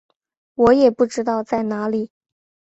[0.55, 2.09] 我也不知道在哪里